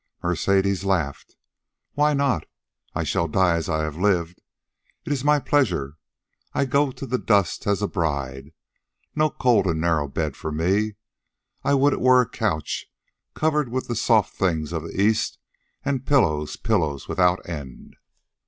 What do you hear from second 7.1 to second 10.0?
dust as a bride. No cold and